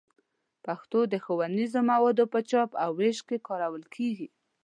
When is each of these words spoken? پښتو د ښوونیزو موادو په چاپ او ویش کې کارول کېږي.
پښتو 0.65 0.99
د 1.11 1.13
ښوونیزو 1.23 1.79
موادو 1.91 2.25
په 2.33 2.39
چاپ 2.49 2.69
او 2.83 2.91
ویش 2.99 3.19
کې 3.27 3.37
کارول 3.47 3.83
کېږي. 3.95 4.27